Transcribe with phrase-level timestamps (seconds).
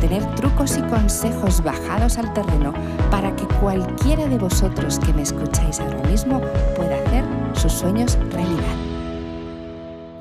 [0.00, 2.72] tener trucos y consejos bajados al terreno
[3.10, 6.40] para que cualquiera de vosotros que me escucháis ahora mismo
[6.76, 7.24] pueda hacer
[7.54, 8.76] sus sueños realidad.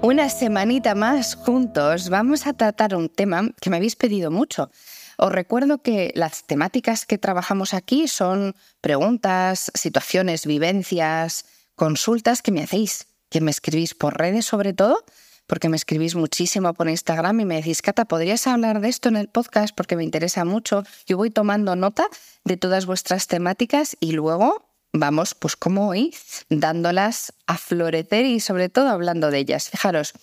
[0.02, 4.70] Una semanita más juntos vamos a tratar un tema que me habéis pedido mucho.
[5.18, 12.64] Os recuerdo que las temáticas que trabajamos aquí son preguntas, situaciones, vivencias, consultas que me
[12.64, 15.04] hacéis, que me escribís por redes sobre todo,
[15.48, 19.16] porque me escribís muchísimo por Instagram y me decís, Cata, ¿podrías hablar de esto en
[19.16, 19.74] el podcast?
[19.76, 20.84] Porque me interesa mucho.
[21.08, 22.08] Yo voy tomando nota
[22.44, 26.14] de todas vuestras temáticas y luego vamos, pues como hoy,
[26.50, 29.70] dándolas a florecer y sobre todo hablando de ellas.
[29.70, 30.14] Fijaros,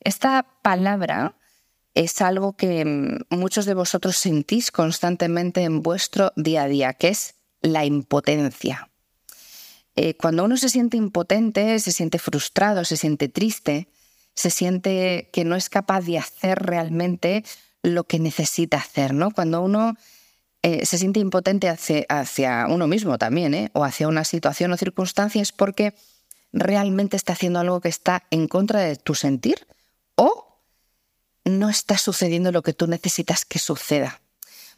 [0.00, 1.34] esta palabra
[1.94, 7.08] es algo que mm, muchos de vosotros sentís constantemente en vuestro día a día, que
[7.08, 8.90] es la impotencia.
[9.96, 13.88] Eh, cuando uno se siente impotente, se siente frustrado, se siente triste,
[14.38, 17.44] se siente que no es capaz de hacer realmente
[17.82, 19.32] lo que necesita hacer, ¿no?
[19.32, 19.96] Cuando uno
[20.62, 21.68] eh, se siente impotente
[22.08, 23.70] hacia, uno mismo también, ¿eh?
[23.72, 25.92] o hacia una situación o circunstancia, es porque
[26.52, 29.66] realmente está haciendo algo que está en contra de tu sentir
[30.14, 30.62] o
[31.44, 34.20] no está sucediendo lo que tú necesitas que suceda.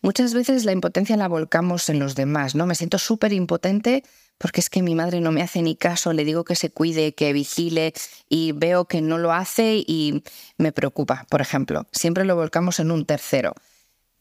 [0.00, 2.64] Muchas veces la impotencia la volcamos en los demás, ¿no?
[2.64, 4.05] Me siento súper impotente
[4.41, 7.14] porque es que mi madre no me hace ni caso, le digo que se cuide,
[7.14, 7.92] que vigile
[8.27, 10.24] y veo que no lo hace y
[10.56, 11.86] me preocupa, por ejemplo.
[11.92, 13.52] Siempre lo volcamos en un tercero,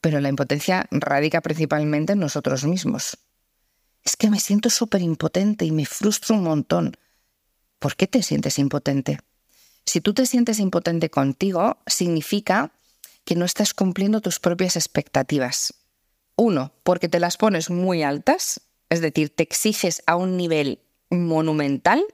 [0.02, 3.16] pero la impotencia radica principalmente en nosotros mismos.
[4.04, 6.98] Es que me siento súper impotente y me frustro un montón.
[7.78, 9.20] ¿Por qué te sientes impotente?
[9.86, 12.72] Si tú te sientes impotente contigo, significa
[13.24, 15.72] que no estás cumpliendo tus propias expectativas.
[16.36, 18.60] Uno, porque te las pones muy altas,
[18.90, 22.04] es decir, te exiges a un nivel monumental.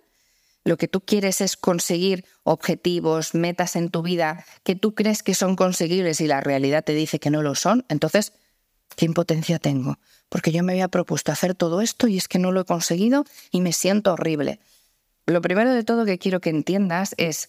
[0.65, 5.35] Lo que tú quieres es conseguir objetivos, metas en tu vida que tú crees que
[5.35, 7.85] son conseguibles y la realidad te dice que no lo son.
[7.89, 8.33] Entonces,
[8.97, 9.99] ¿qué impotencia tengo?
[10.29, 13.25] Porque yo me había propuesto hacer todo esto y es que no lo he conseguido
[13.51, 14.61] y me siento horrible.
[15.25, 17.49] Lo primero de todo que quiero que entiendas es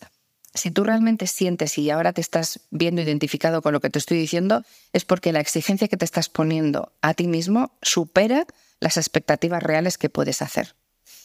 [0.54, 4.18] si tú realmente sientes y ahora te estás viendo identificado con lo que te estoy
[4.18, 4.64] diciendo,
[4.94, 8.46] es porque la exigencia que te estás poniendo a ti mismo supera
[8.80, 10.76] las expectativas reales que puedes hacer.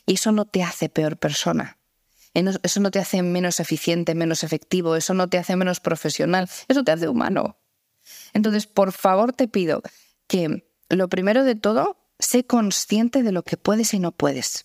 [0.07, 1.79] Y eso no te hace peor persona.
[2.35, 6.83] Eso no te hace menos eficiente, menos efectivo, eso no te hace menos profesional, eso
[6.83, 7.59] te hace humano.
[8.33, 9.83] Entonces, por favor, te pido
[10.27, 14.65] que lo primero de todo, sé consciente de lo que puedes y no puedes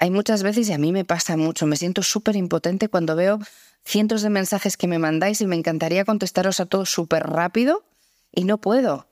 [0.00, 3.38] hay muchas veces, y a mí me pasa mucho, me siento súper impotente cuando veo
[3.84, 7.84] cientos de mensajes que me mandáis y me encantaría contestaros a todos súper rápido
[8.32, 9.09] y no puedo.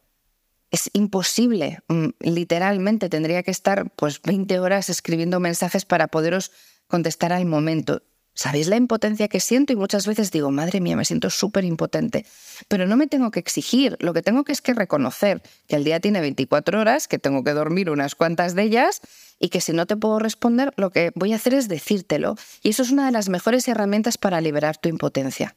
[0.70, 1.78] Es imposible.
[1.88, 6.52] Mm, literalmente tendría que estar pues 20 horas escribiendo mensajes para poderos
[6.86, 8.02] contestar al momento.
[8.38, 9.72] ¿Sabéis la impotencia que siento?
[9.72, 12.24] Y muchas veces digo, madre mía, me siento súper impotente.
[12.68, 15.82] Pero no me tengo que exigir, lo que tengo que es que reconocer que el
[15.82, 19.00] día tiene 24 horas, que tengo que dormir unas cuantas de ellas
[19.40, 22.36] y que si no te puedo responder, lo que voy a hacer es decírtelo.
[22.62, 25.56] Y eso es una de las mejores herramientas para liberar tu impotencia.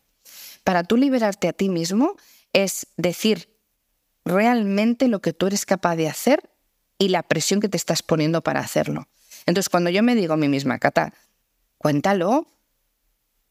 [0.64, 2.16] Para tú liberarte a ti mismo
[2.52, 3.51] es decir
[4.26, 6.50] realmente lo que tú eres capaz de hacer
[6.98, 9.08] y la presión que te estás poniendo para hacerlo.
[9.46, 11.14] Entonces, cuando yo me digo a mí misma, Cata,
[11.78, 12.48] cuéntalo,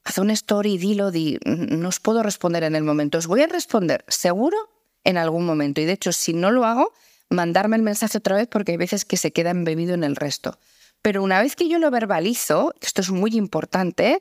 [0.05, 3.47] haz un story, dilo, di, no os puedo responder en el momento, os voy a
[3.47, 4.57] responder seguro
[5.05, 5.81] en algún momento.
[5.81, 6.93] Y de hecho, si no lo hago,
[7.29, 10.59] mandarme el mensaje otra vez porque hay veces que se queda embebido en el resto.
[11.03, 14.21] Pero una vez que yo lo verbalizo, esto es muy importante,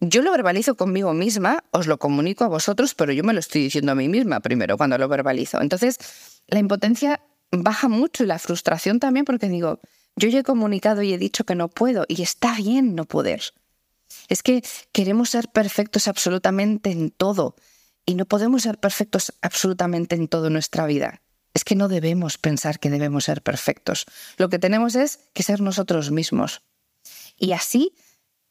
[0.00, 3.62] yo lo verbalizo conmigo misma, os lo comunico a vosotros, pero yo me lo estoy
[3.62, 5.60] diciendo a mí misma primero cuando lo verbalizo.
[5.60, 5.98] Entonces,
[6.46, 7.20] la impotencia
[7.50, 9.80] baja mucho y la frustración también porque digo,
[10.16, 13.42] yo ya he comunicado y he dicho que no puedo y está bien no poder.
[14.28, 14.62] Es que
[14.92, 17.56] queremos ser perfectos absolutamente en todo
[18.06, 21.22] y no podemos ser perfectos absolutamente en todo nuestra vida.
[21.54, 24.06] Es que no debemos pensar que debemos ser perfectos.
[24.36, 26.62] Lo que tenemos es que ser nosotros mismos.
[27.36, 27.94] Y así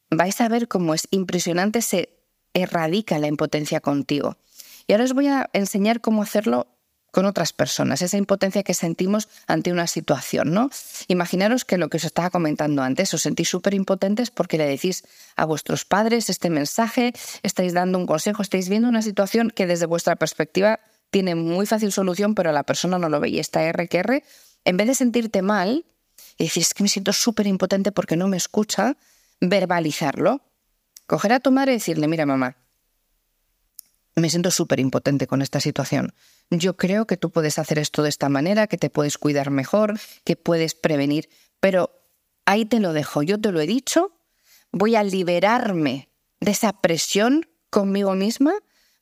[0.09, 2.09] vais a ver cómo es impresionante se
[2.54, 4.38] erradica la impotencia contigo.
[4.88, 6.68] Y ahora os voy a enseñar cómo hacerlo
[7.12, 10.69] con otras personas, esa impotencia que sentimos ante una situación, ¿no?
[11.07, 15.04] Imaginaros que lo que os estaba comentando antes, os sentís súper impotentes porque le decís
[15.36, 17.13] a vuestros padres este mensaje,
[17.44, 20.80] estáis dando un consejo, estáis viendo una situación que desde vuestra perspectiva
[21.10, 24.24] tiene muy fácil solución, pero la persona no lo ve y está R que.
[24.65, 25.86] En vez de sentirte mal,
[26.38, 28.98] y decir, es que me siento súper impotente porque no me escucha,
[29.42, 30.42] verbalizarlo.
[31.06, 32.57] Coger a tu madre y decirle, mira mamá,
[34.16, 36.13] me siento súper impotente con esta situación.
[36.50, 40.00] Yo creo que tú puedes hacer esto de esta manera, que te puedes cuidar mejor,
[40.24, 41.30] que puedes prevenir,
[41.60, 41.92] pero
[42.45, 44.12] ahí te lo dejo, yo te lo he dicho,
[44.72, 48.54] voy a liberarme de esa presión conmigo misma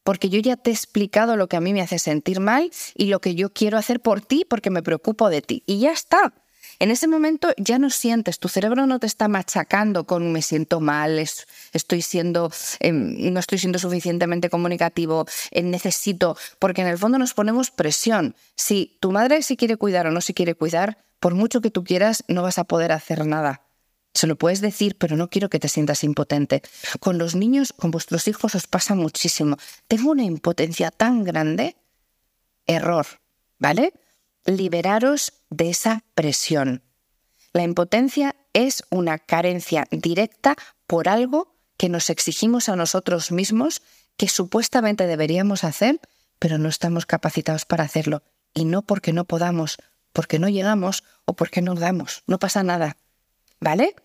[0.04, 3.08] porque yo ya te he explicado lo que a mí me hace sentir mal y
[3.08, 5.64] lo que yo quiero hacer por ti porque me preocupo de ti.
[5.66, 6.44] Y ya está.
[6.80, 10.80] En ese momento ya no sientes, tu cerebro no te está machacando con me siento
[10.80, 11.18] mal,
[11.74, 17.33] estoy siendo, em, no estoy siendo suficientemente comunicativo, eh, necesito, porque en el fondo nos
[17.33, 18.36] ponemos presión.
[18.56, 21.83] Si tu madre si quiere cuidar o no se quiere cuidar, por mucho que tú
[21.83, 23.62] quieras, no vas a poder hacer nada.
[24.13, 26.62] Se lo puedes decir, pero no quiero que te sientas impotente.
[27.00, 29.57] Con los niños, con vuestros hijos os pasa muchísimo.
[29.88, 31.75] Tengo una impotencia tan grande.
[32.66, 33.06] Error,
[33.60, 33.94] ¿vale?
[34.45, 36.84] liberaros de esa presión.
[37.54, 40.56] La impotencia es una carencia directa
[40.88, 43.81] por algo que nos exigimos a nosotros mismos
[44.18, 46.00] que supuestamente deberíamos hacer,
[46.40, 48.24] pero no estamos capacitados para hacerlo.
[48.54, 49.78] Y no porque no podamos,
[50.13, 52.24] porque no llegamos o porque no damos.
[52.28, 52.98] No pasa nada.
[53.60, 53.96] ¿Vale?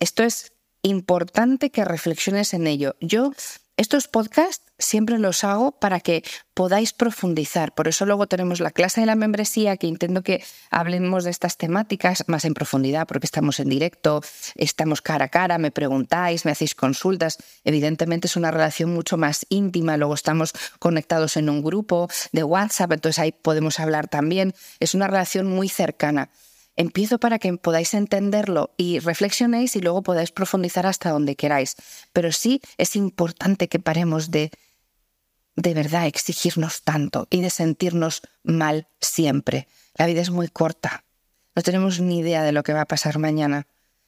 [0.00, 0.52] Esto es
[0.82, 2.96] importante que reflexiones en ello.
[3.00, 3.32] Yo
[3.76, 6.24] estos podcasts siempre los hago para que
[6.54, 7.74] podáis profundizar.
[7.74, 11.56] Por eso luego tenemos la clase de la membresía, que intento que hablemos de estas
[11.56, 14.22] temáticas más en profundidad, porque estamos en directo,
[14.54, 17.38] estamos cara a cara, me preguntáis, me hacéis consultas.
[17.64, 19.96] Evidentemente es una relación mucho más íntima.
[19.96, 24.54] Luego estamos conectados en un grupo de WhatsApp, entonces ahí podemos hablar también.
[24.80, 26.30] Es una relación muy cercana.
[26.76, 31.76] Empiezo para que podáis entenderlo y reflexionéis y luego podáis profundizar hasta donde queráis.
[32.12, 34.50] Pero sí es importante que paremos de
[35.56, 39.68] de verdad exigirnos tanto y de sentirnos mal siempre.
[39.96, 41.04] La vida es muy corta.
[41.54, 43.66] No tenemos ni idea de lo que va a pasar mañana.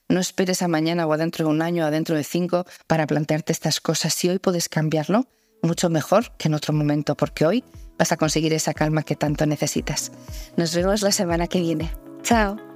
[0.09, 2.65] No esperes a mañana o a dentro de un año o a dentro de cinco
[2.87, 4.15] para plantearte estas cosas.
[4.15, 5.27] Si hoy puedes cambiarlo,
[5.63, 7.65] mucho mejor que en otro momento, porque hoy
[7.99, 10.13] vas a conseguir esa calma que tanto necesitas.
[10.57, 11.91] Nos vemos la semana que viene.
[12.23, 12.76] Chao.